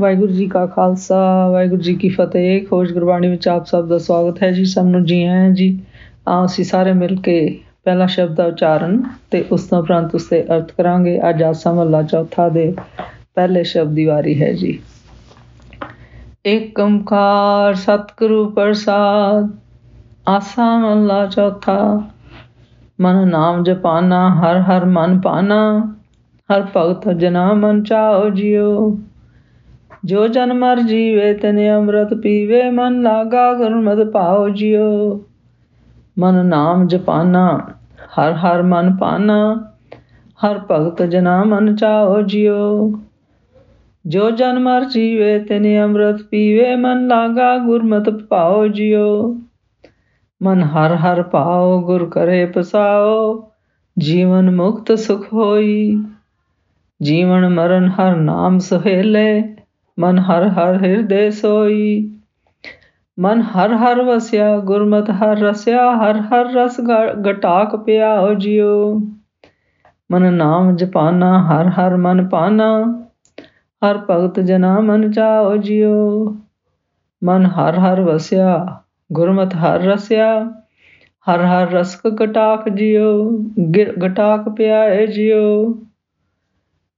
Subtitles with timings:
[0.00, 4.42] ਵਾਹਿਗੁਰੂ ਜੀ ਕਾ ਖਾਲਸਾ, ਵਾਹਿਗੁਰੂ ਜੀ ਕੀ ਫਤਿਹ, ਖੋਜ ਗੁਰਬਾਣੀ ਵਿੱਚ ਆਪ ਸਭ ਦਾ ਸਵਾਗਤ
[4.42, 5.82] ਹੈ ਜੀ, ਸਭ ਨੂੰ ਜੀ ਆਇਆਂ ਜੀ।
[6.28, 10.42] ਆਓ ਅਸੀਂ ਸਾਰੇ ਮਿਲ ਕੇ ਪਹਿਲਾ ਸ਼ਬਦ ਦਾ ਉਚਾਰਨ ਤੇ ਉਸ ਤੋਂ ਉਪਰੰਤ ਉਸ ਦੇ
[10.42, 12.74] ਅਰਥ ਕਰਾਂਗੇ। ਅੱਜ ਆਸਾ ਮਹਲਾ ਚੌਥਾ ਦੇ
[13.34, 14.78] ਪਹਿਲੇ ਸ਼ਬਦ ਦੀ ਵਾਰੀ ਹੈ ਜੀ।
[16.46, 19.50] ਏਕ ਓੰਕਾਰ ਸਤਿਗੁਰੂ ਪ੍ਰਸਾਦ,
[20.28, 22.02] ਆਸਾ ਮਹਲਾ ਚੌਥਾ।
[23.00, 25.94] ਮਨ ਨਾਮ ਜਪਾਨਾ, ਹਰ ਹਰ ਮਨ ਪਾਨਾ,
[26.50, 28.98] ਹਰ ਭਗਤ ਜਨਾ ਮਨ ਚਾਓ ਜਿਉ।
[30.04, 35.20] ਜੋ ਜਨ ਮਰ ਜੀਵੇ, ਤਨੇ ਅੰਮ੍ਰਿਤ ਪੀਵੇ, ਮਨ ਲਾਗਾ ਗੁਰਮਤਿ ਪਾਓ ਜਿਉ।
[36.18, 37.60] ਮਨ ਨਾਮ ਜਪਾਨਾ,
[38.18, 39.70] ਹਰ ਹਰ ਮਨ ਪਾਨਾ,
[40.46, 42.92] ਹਰ ਭਗਤ ਜਨਾ ਮਨ ਚਾਓ ਜਿਉ।
[44.06, 49.40] ਜੋ ਜਨ ਮਰ ਜੀਵੇ, ਤਨੇ ਅੰਮ੍ਰਿਤ ਪੀਵੇ, ਮਨ ਲਾਗਾ ਗੁਰਮਤਿ ਪਾਓ ਜਿਉ।
[50.42, 53.50] ਮਨ ਹਰ ਹਰ ਪਾਓ ਗੁਰ ਕਰੇ ਪਸਾਓ
[53.98, 56.04] ਜੀਵਨ ਮੁਕਤ ਸੁਖ ਹੋਈ।
[57.02, 59.56] ਜੀਵਨ ਮਰਨ ਹਰ ਨਾਮ ਸੁਹੇਲੇ
[60.00, 62.10] ਮਨ ਹਰ ਹਰ ਹਿਰਦੇ ਸੋਈ।
[63.18, 66.76] ਮਨ ਹਰ ਹਰ ਵਸਿਆ, ਗੁਰਮਤ ਹਰ ਰਸਿਆ, ਹਰ ਹਰ ਰਸ
[67.30, 69.00] ਘਟਾਕ ਪਿਆ ਹੋ ਜਿਉ।
[70.12, 72.70] ਮਨ ਨਾਮ ਜਪਾਨਾ, ਹਰ ਹਰ ਮਨ ਪਾਨਾ,
[73.82, 76.36] ਹਰ ਭਗਤ ਜਨਾ ਮਨ ਚਾਓ ਜਿਉ।
[77.24, 78.66] ਮਨ ਹਰ ਹਰ ਵਸਿਆ,
[79.12, 80.44] ਗੁਰਮਤ ਹਰ ਰਸਿਆ,
[81.26, 83.30] ਹਰ ਹਰ ਰਸ ਘਟਾਕ ਜਿਉ
[84.06, 85.74] ਘਟਾਕ ਪਿਆ ਹੈ ਜਿਉ।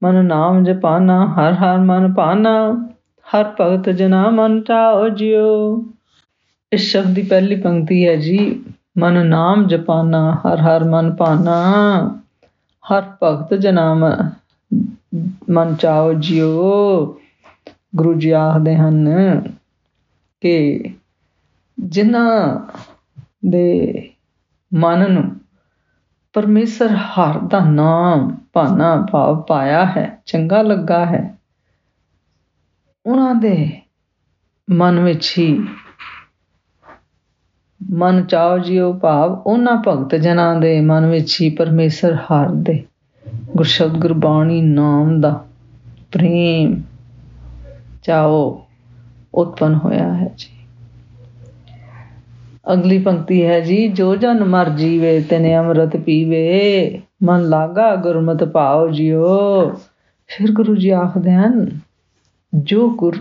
[0.03, 2.89] ਮਨ ਨਾਮ ਜਪਾਨਾ, ਹਰ ਹਰ ਮਨ ਪਾਨਾ,
[3.27, 5.85] ਹਰ ਭਗਤ ਜਨਾ ਮਨ ਚਾਓ ਜਿਉ।
[6.73, 8.65] ਇਸ ਸ਼ਬਦ ਦੀ ਪਹਿਲੀ ਪੰਕਤੀ ਹੈ ਜੀ,
[8.99, 11.61] ਮਨ ਨਾਮ ਜਪਾਨਾ, ਹਰ ਹਰ ਮਨ ਪਾਨਾ,
[12.85, 13.95] ਹਰ ਭਗਤ ਜਨਾ
[15.51, 17.17] ਮਨ ਚਾਓ ਜਿਉ।
[17.97, 19.09] ਗੁਰੂ ਜੀ ਆਖਦੇ ਹਨ
[20.41, 20.85] ਕਿ
[21.81, 22.61] ਜਿਨ੍ਹਾਂ
[23.49, 24.09] ਦੇ
[24.75, 25.37] ਮਨ ਨੂੰ
[26.33, 31.35] ਪਰਮੇਸ਼ਰ ਹਰ ਦਾ ਨਾਮ ਭਾਨਾ ਭਾਵ ਪਾਇਆ ਹੈ, ਚੰਗਾ ਲੱਗਾ ਹੈ।
[33.07, 33.81] ਉਹਨਾਂ ਦੇ
[34.71, 35.67] ਮਨ ਵਿੱਚ ਹੀ
[37.91, 42.85] ਮਨ ਚਾਉ ਜਿਉ ਭਾਵ ਉਹਨਾਂ ਭਗਤ ਜਨਾਂ ਦੇ ਮਨ ਵਿੱਚ ਹੀ ਪਰਮੇਸ਼ਰ ਹਰ ਦੇ
[43.57, 45.45] ਗੁਰਸ਼ਬਦ ਗੁਰਬਾਣੀ ਨਾਮ ਦਾ
[46.13, 46.83] ਪ੍ਰੇਮ
[48.03, 48.67] ਚਾਓ
[49.35, 50.62] ਉਤਪਨ ਹੋਇਆ ਹੈ ਜੀ।
[52.73, 58.89] ਅਗਲੀ ਪੰਕਤੀ ਹੈ ਜੀ, ਜੋ ਜਨ ਮਰ ਜੀਵੇ ਤਨੇ ਅੰਮ੍ਰਿਤ ਪੀਵੇ, ਮਨ ਲਾਗਾ ਗੁਰਮਤਿ ਭਾਉ
[58.89, 59.71] ਜਿਉ।
[60.27, 61.71] ਫਿਰ ਗੁਰੂ ਜੀ ਆਖਦੇ ਹਨ,
[62.55, 63.17] ਜੋ ਗੁਰ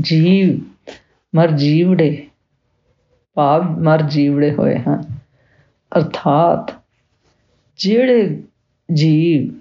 [0.00, 0.60] ਜੀਵ
[1.34, 2.26] ਮਰ ਜੀਵੜੇ,
[3.34, 5.02] ਭਾਵ ਮਰ ਜੀਵੜੇ ਹੋਏ ਹਨ।
[5.96, 6.74] ਅਰਥਾਤ
[7.78, 8.42] ਜਿਹੜੇ
[8.92, 9.52] ਜੀਵ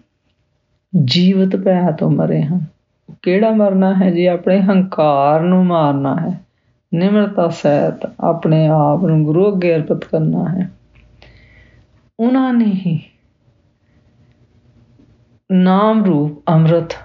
[1.06, 2.66] ਜੀਵਤ ਪਿਆ ਤੋਂ ਮਰੇ ਹਨ
[3.22, 4.26] ਕਿਹੜਾ ਮਰਨਾ ਹੈ ਜੀ?
[4.26, 6.49] ਆਪਣੇ ਹੰਕਾਰ ਨੂੰ ਮਾਰਨਾ ਹੈ।
[6.94, 10.72] ਨਿਮਰਤਾ ਸਹਿਤ ਆਪਣੇ ਆਪ ਨੂੰ ਗੁਰੂ ਅੱਗੇ ਅਰਪਿਤ ਕਰਨਾ ਹੈ।
[12.20, 13.10] ਉਹਨਾਂ ਨੇ ਹੀ
[15.52, 16.96] ਨਾਮ ਰੂਪ ਅੰਮ੍ਰਿਤ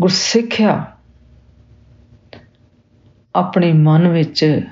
[0.00, 0.84] ਗੁਰਸਿੱਖਿਆ
[3.34, 4.66] ਆਪਣੇ ਮਨ ਵਿੱਚ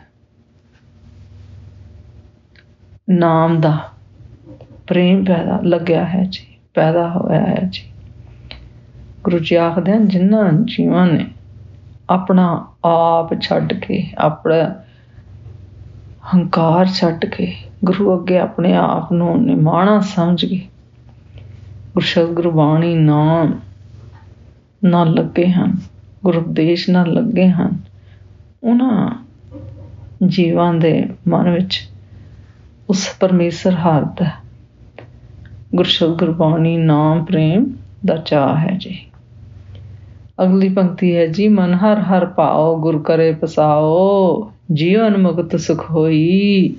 [3.10, 3.78] ਨਾਮ ਦਾ
[4.86, 7.82] ਪ੍ਰੇਮ ਪੈਦਾ ਲੱਗਿਆ ਹੈ ਜੀ, ਪੈਦਾ ਹੋਇਆ ਹੈ ਜੀ।
[9.24, 11.30] ਗੁਰੂ ਜੀ ਆਖਦੇ ਹਨ, ਜਿਨ੍ਹਾਂ ਜੀਵਾਂ ਨੇ
[12.10, 14.82] ਆਪਣਾ ਆਪ ਛੱਡ ਕੇ, ਆਪਣਾ
[16.34, 17.54] ਹੰਕਾਰ ਛੱਡ ਕੇ,
[17.84, 20.68] ਗੁਰੂ ਅੱਗੇ ਆਪਣੇ ਆਪ ਨੂੰ ਨਿਮਾਣਾ ਸਮਝ ਕੇ
[21.94, 23.60] ਗੁਰਸ਼ਬਦ ਗੁਰਬਾਣੀ ਨਾਮ
[24.84, 25.76] ਨਾਲ ਲੱਗੇ ਹਨ,
[26.24, 27.78] ਗੁਰੂ ਉਪਦੇਸ਼ ਨਾਲ ਲੱਗੇ ਹਨ,
[28.62, 29.10] ਉਹਨਾਂ
[30.26, 31.88] ਜੀਵਾਂ ਦੇ ਮਨ ਵਿੱਚ
[32.88, 34.30] ਉਸ ਪਰਮੇਸ਼ਰ ਹਰ ਦਾ
[35.74, 37.66] ਗੁਰਸ਼ਬਦ ਗੁਰਬਾਣੀ ਨਾਮ ਪ੍ਰੇਮ
[38.06, 39.11] ਦਾ ਚਾਹ ਹੈ ਜੀ।
[40.42, 46.76] ਅਗਲੀ ਪੰਕਤੀ ਹੈ ਜੀ, ਮਨ ਹਰ ਹਰ ਪਾਓ ਗੁਰ ਕਰੇ ਪਸਾਓ ਜੀਵਨ ਮੁਕਤ ਸੁਖ ਹੋਈ।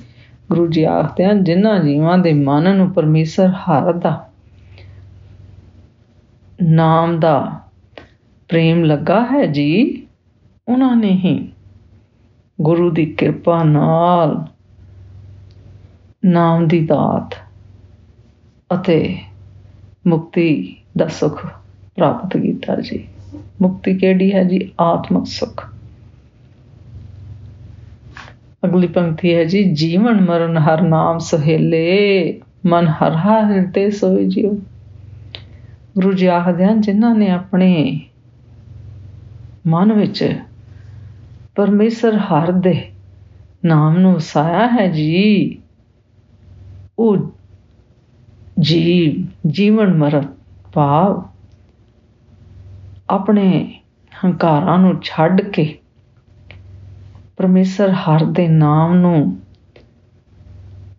[0.50, 4.29] ਗੁਰੂ ਜੀ ਆਖਦੇ ਹਨ, ਜਿਨ੍ਹਾਂ ਜੀਵਾਂ ਦੇ ਮਨ ਨੂੰ ਪਰਮੇਸ਼ਰ ਹਰ ਦਾ
[6.63, 7.59] ਨਾਮ ਦਾ
[8.50, 10.03] ਪ੍ਰੇਮ ਲੱਗਾ ਹੈ ਜੀ,
[10.68, 11.50] ਉਹਨਾਂ ਨੇ ਹੀ
[12.62, 14.45] ਗੁਰੂ ਦੀ ਕਿਰਪਾ ਨਾਲ
[16.25, 17.35] ਨਾਮ ਦੀ ਦਾਤ
[18.74, 19.18] ਅਤੇ
[20.07, 21.45] ਮੁਕਤੀ ਦਾ ਸੁਖ
[21.95, 23.07] ਪ੍ਰਾਪਤ ਕੀਤਾ ਜੀ।
[23.63, 24.71] ਮੁਕਤੀ ਕਿਹੜੀ ਹੈ ਜੀ?
[24.80, 25.63] ਆਤਮਿਕ ਸੁਖ।
[28.65, 34.54] ਅਗਲੀ ਪੰਕਤੀ ਹੈ ਜੀ, ਜੀਵਨ ਮਰਨ ਹਰ ਨਾਮ ਸੁਹੇਲੇ, ਮਨ ਹਰ ਹਰ ਹਿਰਦੇ ਸੋਈ ਜਿਉ।
[35.95, 38.01] ਗੁਰੂ ਜੀ ਆਖਦੇ ਹਨ, ਜਿਨ੍ਹਾਂ ਨੇ ਆਪਣੇ
[39.68, 40.39] ਮਨ ਵਿੱਚ
[41.56, 42.92] ਪਰਮੇਸ਼ਰ ਹਰ ਦੇ
[43.65, 45.57] ਨਾਮ ਨੂੰ ਵਸਾਇਆ ਹੈ ਜੀ,
[47.00, 47.18] ਉਹ
[48.60, 50.27] ਜੀ, ਜੀਵਨ ਮਰਨ
[50.74, 51.24] ਭਾਵ
[53.09, 53.79] ਆਪਣੇ
[54.25, 55.79] ਹੰਕਾਰਾਂ ਨੂੰ ਛੱਡ ਕੇ
[57.38, 59.38] ਪਰਮੇਸ਼ਰ ਹਰ ਦੇ ਨਾਮ ਨੂੰ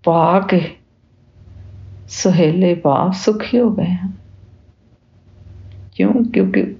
[0.04, 0.76] ਪਾ ਕੇ
[2.08, 4.12] ਸੁਹੇਲੇ ਭਾਵ ਸੁਖੀ ਹੋ ਗਏ ਹਨ।
[5.94, 6.24] ਕਿਉਂ?
[6.24, 6.76] ਕਿਉਂਕਿ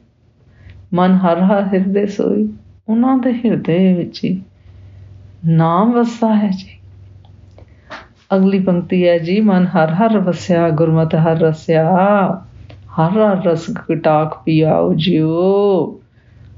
[0.95, 2.53] ਮਨ ਹਰ ਹਰ ਹਿਰਦੇ ਸੋਈ
[2.89, 4.43] ਉਹਨਾਂ ਦੇ ਹਿਰਦੇ ਵਿੱਚ ਹੀ
[5.47, 6.79] ਨਾਮ ਵਸਦਾ ਹੈ ਜੀ।
[8.35, 11.97] ਅਗਲੀ ਪੰਕਤੀ ਹੈ ਜੀ, ਮਨ ਹਰ ਹਰ ਵਸਿਆ, ਗੁਰਮਤਿ ਹਰ ਰਸਿਆ।
[12.99, 16.01] ਹਰ ਹਰ ਰਸ ਕਟਾਕ ਪਿਆਉ ਜਿਉ।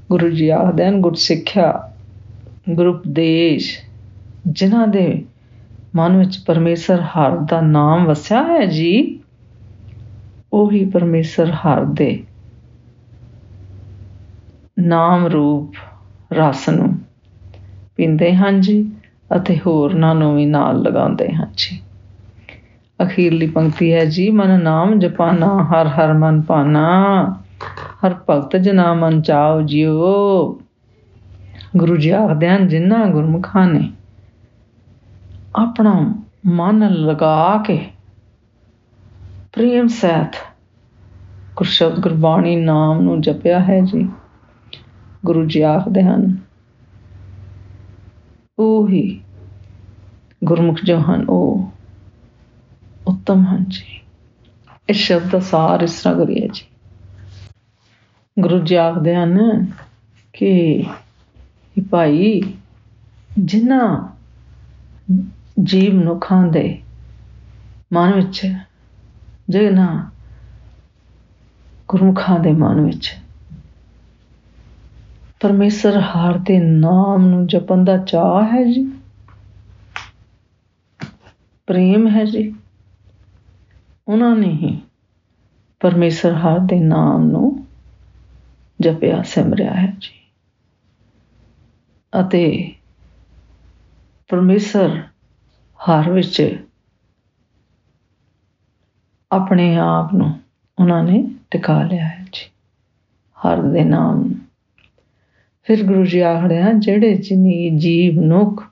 [0.09, 1.91] ਗੁਰੂ ਜੀ ਆਖਦੇ ਹਨ, ਗੁਰ ਸਿੱਖਿਆ,
[2.69, 3.79] ਗੁਰੂ ਉਪਦੇਸ਼,
[4.47, 5.25] ਜਿਨ੍ਹਾਂ ਦੇ
[5.95, 9.19] ਮਨ ਵਿੱਚ ਪਰਮੇਸ਼ਰ ਹਰ ਦਾ ਨਾਮ ਵਸਿਆ ਹੈ ਜੀ,
[10.53, 12.23] ਉਹੀ ਪਰਮੇਸ਼ਰ ਹਰ ਦੇ
[14.79, 15.73] ਨਾਮ ਰੂਪ
[16.33, 16.97] ਰਸ ਨੂੰ
[17.95, 18.91] ਪੀਂਦੇ ਹਨ ਜੀ
[19.35, 21.79] ਅਤੇ ਹੋਰਨਾਂ ਨੂੰ ਵੀ ਨਾਲ ਲਗਾਉਂਦੇ ਹਨ ਜੀ।
[23.03, 26.85] ਅਖੀਰਲੀ ਪੰਕਤੀ ਹੈ ਜੀ, ਮਨ ਨਾਮ ਜਪਾਨਾ, ਹਰ ਹਰ ਮਨ ਪਾਨਾ
[28.05, 30.59] ਹਰ ਭਗਤ ਜਨਾ ਮਨ ਚਾਉ ਜਿਉ।
[31.77, 33.91] ਗੁਰੂ ਜੀ ਆਖਦੇ ਹਨ, ਜਿਨ੍ਹਾਂ ਗੁਰਮੁਖਾਂ ਨੇ
[35.55, 36.15] ਆਪਣਾ
[36.45, 37.79] ਮਨ ਲਗਾ ਕੇ
[39.53, 40.35] ਪ੍ਰੇਮ ਸਹਿਤ
[41.55, 44.09] ਗੁਰਸ਼ਬਦ ਗੁਰਬਾਣੀ ਨਾਮ ਨੂੰ ਜਪਿਆ ਹੈ ਜੀ।
[45.25, 46.37] ਗੁਰੂ ਜੀ ਆਖਦੇ ਹਨ,
[48.59, 49.21] ਉਹ ਹੀ
[50.43, 51.71] ਗੁਰਮੁਖ ਜੋ ਹਨ, ਉਹ
[53.29, 54.01] ਉੱਤਮ ਹਨ ਜੀ।
[54.89, 56.65] ਇਸ ਸ਼ਬਦ ਦਾ ਸਾਰ ਇਸ ਤਰ੍ਹਾਂ ਕਰੀਏ ਜੀ।
[58.39, 59.65] ਗੁਰੂ ਜੀ ਆਖਦੇ ਹਨ
[60.33, 60.83] ਕਿ,
[61.77, 62.41] ਇਹ ਭਾਈ
[63.39, 64.15] ਜਿਨ੍ਹਾਂ
[65.63, 66.81] ਜੀਵ ਮਨੁੱਖਾਂ ਦੇ
[67.93, 68.53] ਮਨ ਵਿੱਚ
[69.49, 70.11] ਜਿਨ੍ਹਾਂ
[71.87, 73.17] ਗੁਰਮੁਖਾਂ ਦੇ ਮਨ ਵਿੱਚ
[75.39, 78.91] ਪਰਮੇਸ਼ਰ ਹਾਰ ਦੇ ਨਾਮ ਨੂੰ ਜਪਣ ਦਾ ਚਾਹ ਹੈ ਜੀ।
[81.67, 82.55] ਪ੍ਰੇਮ ਹੈ ਜੀ।
[84.07, 84.81] ਉਹਨਾਂ ਨੇ ਹੀ
[85.79, 87.67] ਪਰਮੇਸ਼ਰ ਹਾਰ ਦੇ ਨਾਮ ਨੂੰ
[88.81, 90.31] ਜਪਿਆ, ਸਿਮਰਿਆ ਹੈ ਜੀ।
[92.19, 92.71] ਅਤੇ
[94.27, 95.03] ਪਰਮੇਸ਼ਰ
[95.79, 96.65] ਹਰ ਵਿੱਚ
[99.31, 100.39] ਆਪਣੇ ਆਪ ਨੂੰ
[100.79, 102.51] ਉਹਨਾਂ ਨੇ ਟਿਕਾ ਲਿਆ ਹੈ ਜੀ।
[103.37, 104.35] ਹਰ ਦੇ ਨਾਮ। ਨੂੰ
[105.63, 108.63] ਫਿਰ ਗੁਰੂ ਜੀ ਆਖਦੇ ਹਨ, ਜਿਹੜੇ ਜਿਨੀ ਜੀਵ ਨੁਖ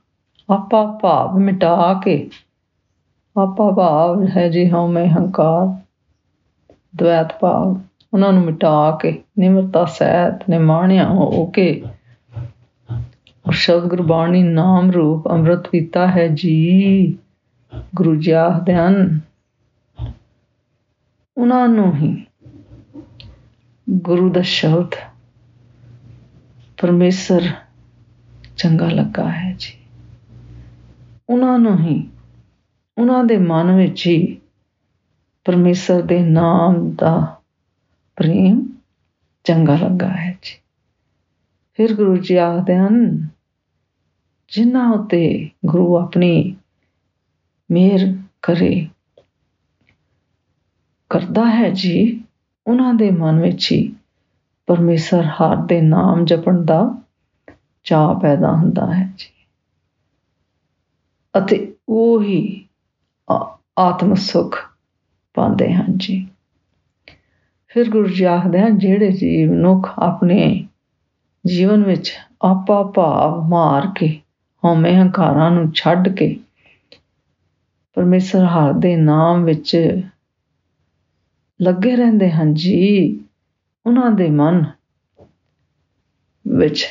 [0.50, 2.30] ਆਪਾ ਭਾਵ ਮਿਟਾ ਕੇ
[3.38, 5.82] ਆਪਾ ਭਾਵ ਹੈ ਜੀ ਹਉਮੈ ਹੰਕਾਰ।
[6.96, 7.82] ਦ્વੈਤ ਭਾਵ,
[8.14, 11.84] ਉਹਨਾਂ ਨੂੰ ਮਿਟਾ ਕੇ, ਨਿਮਰਤਾ, ਸਹਿਤ, ਨਿਮਾਣਿਆ ਹੋ ਕੇ
[13.52, 17.18] ਸ਼ਬਦ ਗੁਰਬਾਣੀ ਨਾਮ ਰੂਪ ਅੰਮ੍ਰਿਤ ਪੀਤਾ ਹੈ ਜੀ।
[17.96, 19.20] ਗੁਰੂ ਜੀ ਆਖਦੇ ਹਨ,
[21.38, 22.26] ਉਹਨਾਂ ਨੂੰ ਹੀ
[23.90, 24.96] ਗੁਰੂ ਦਾ ਸ਼ਬਦ
[26.81, 27.42] ਪਰਮੇਸ਼ਰ
[28.58, 29.74] ਚੰਗਾ ਲੱਗਾ ਹੈ ਜੀ।
[31.30, 32.10] ਉਹਨਾਂ ਨੂੰ ਹੀ
[32.97, 34.42] ਉਹਨਾਂ ਦੇ ਮਨ ਵਿੱਚ ਹੀ
[35.45, 37.42] ਪਰਮੇਸ਼ਰ ਦੇ ਨਾਮ ਦਾ
[38.15, 38.69] ਪ੍ਰੇਮ
[39.44, 40.62] ਚੰਗਾ ਲੱਗਾ ਹੈ ਜੀ।
[41.74, 43.27] ਫਿਰ ਗੁਰੂ ਜੀ ਆਖਦੇ ਹਨ,
[44.51, 46.56] ਜਿਨ੍ਹਾਂ ਉਤੇ ਗੁਰੂ ਆਪਣੀ
[47.71, 48.88] ਮਿਹਰ ਕਰੇ,
[51.09, 52.24] ਕਰਦਾ ਹੈ ਜੀ,
[52.68, 53.95] ਉਹਨਾਂ ਦੇ ਮਨ ਵਿੱਚ ਹੀ
[54.68, 57.01] ਪਰਮੇਸ਼ਰ ਹਰ ਦੇ ਨਾਮ ਜਪਣ ਦਾ
[57.83, 59.47] ਚਾਹ ਪੈਦਾ ਹੁੰਦਾ ਹੈ ਜੀ।
[61.38, 62.65] ਅਤੇ ਉਹ ਹੀ
[63.80, 64.57] ਆਤਮ ਸੁਖ
[65.33, 66.27] ਪਾਉਂਦੇ ਹਨ ਜੀ।
[67.68, 70.68] ਫਿਰ ਗੁਰੂ ਜੀ ਆਖਦੇ ਹਨ, ਜਿਹੜੇ ਜੀਵ ਨੁਖ ਆਪਣੇ
[71.48, 74.22] ਜੀਵਨ ਵਿੱਚ ਆਪਾ ਭਾਵ ਮਾਰ ਕੇ,
[74.63, 76.39] ਹਉਮੈ ਹੰਕਾਰਾਂ ਨੂੰ ਛੱਡ ਕੇ,
[77.94, 79.78] ਪਰਮੇਸ਼ਰ ਹਰ ਦੇ ਨਾਮ ਵਿੱਚ
[81.62, 83.19] ਲੱਗੇ ਰਹਿੰਦੇ ਹਨ ਜੀ,
[83.86, 84.66] ਉਹਨਾਂ ਦੇ ਮਨ
[86.48, 86.86] ਵਿੱਚ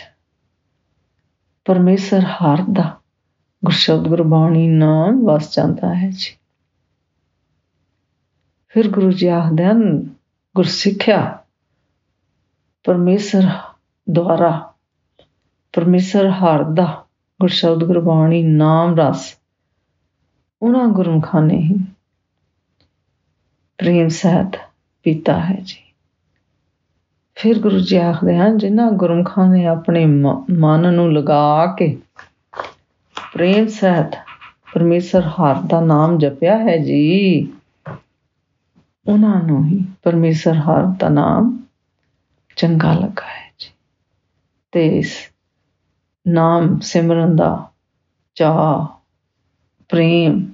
[1.65, 3.01] ਪਰਮੇਸ਼ਰ ਹਰ ਦਾ
[3.65, 6.37] ਗੁਰਸ਼ਬਦ ਗੁਰਬਾਣੀ ਨਾਮ ਵਸ ਜਾਂਦਾ ਹੈ ਜੀ।
[8.69, 10.09] ਫਿਰ ਗੁਰੂ ਜੀ ਆਖਦੇ ਹਨ,
[10.57, 11.39] ਗੁਰਸਿੱਖਿਆ
[12.85, 13.49] ਪਰਮੇਸ਼ਰ
[14.11, 14.73] ਦੁਆਰਾ,
[15.73, 17.05] ਪਰਮੇਸ਼ਰ ਹਰ ਦਾ
[17.41, 19.37] ਗੁਰਸ਼ਬਦ ਗੁਰਬਾਣੀ ਨਾਮ ਰਸ,
[20.63, 21.79] ਉਹਨਾਂ ਗੁਰਮਖਾਂ ਨੇ ਹੀ
[23.79, 24.59] ਪ੍ਰੇਮ ਸਹਿਤ
[25.03, 25.83] ਪੀਤਾ ਹੈ ਜੀ।
[27.35, 31.99] ਫਿਰ ਗੁਰੂ ਜੀ ਆਖਦੇ ਹਨ, ਜਿਨ੍ਹਾਂ ਗੁਰਮਖਾਂ ਨੇ ਆਪਣੇ ਮਨ ਨੂੰ ਲਗਾ ਕੇ
[33.35, 34.15] ਪ੍ਰੇਮ ਸਹਿਤ
[34.75, 37.41] ਪਰਮੇਸ਼ਰ ਹਰ ਦਾ ਨਾਮ ਜਪਿਆ ਹੈ ਜੀ।
[39.09, 41.59] ਉਹਨਾਂ ਨੂੰ ਹੀ ਪਰਮੇਸ਼ਰ ਹਰ ਦਾ ਨਾਮ
[42.57, 43.71] ਚੰਗਾ ਲੱਗਾ ਹੈ ਜੀ।
[44.73, 45.31] ਤੇ ਇਸ
[46.29, 47.69] ਨਾਮ ਸਿਮਰਨ ਦਾ
[48.35, 48.87] ਚਾਹ
[49.89, 50.47] ਪ੍ਰੇਮ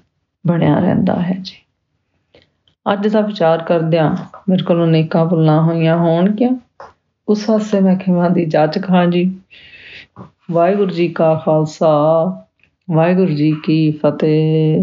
[0.46, 1.56] ਬਣਿਆ ਰਹਿੰਦਾ ਹੈ ਜੀ।
[2.92, 4.16] ਅੱਜ ਦਾ ਵਿਚਾਰ ਕਰਦਿਆਂ
[4.48, 6.50] ਮੇਰੇ ਕੋਲੋਂ ਨੇਕਾਂ ਭੁੱਲਾਂ ਹੋਈਆਂ ਹੋਣ ਕਿਆ
[7.28, 9.40] ਉਸ ਹਾਸੇ ਮੈਂ ਖਿਮਾ ਦੀ ਜਾਚ ਖਾਂ ਜੀ।
[10.50, 12.46] ਵਾਹਿਗੁਰੂ ਜੀ ਕਾ ਖਾਲਸਾ।
[12.90, 14.82] ਵਾਹਿਗੁਰੂ ਜੀ ਕੀ ਫਤਿਹ।